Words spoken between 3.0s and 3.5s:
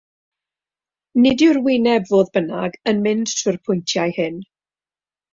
mynd